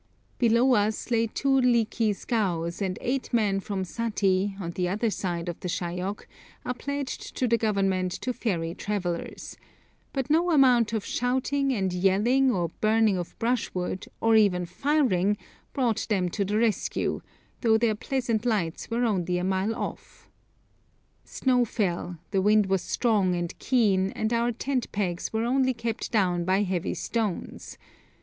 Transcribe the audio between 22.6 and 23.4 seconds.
was strong